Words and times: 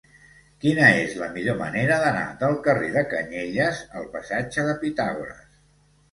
Quina 0.63 0.85
és 1.01 1.11
la 1.17 1.25
millor 1.33 1.57
manera 1.59 1.97
d'anar 2.03 2.23
del 2.39 2.57
carrer 2.67 2.87
de 2.95 3.03
Canyelles 3.11 3.83
al 4.01 4.07
passatge 4.17 4.65
de 4.69 4.75
Pitàgores? 4.85 5.45